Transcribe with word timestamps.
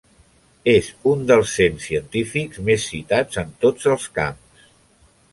És 0.71 0.87
un 1.09 1.19
dels 1.31 1.51
cent 1.57 1.75
científics 1.83 2.61
més 2.69 2.85
citats 2.93 3.41
en 3.43 3.51
tots 3.65 3.91
els 3.93 4.07
camps. 4.17 4.65